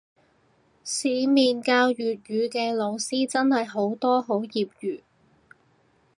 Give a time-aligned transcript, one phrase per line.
[0.83, 5.03] 市面教粵語嘅老師真係好多好業餘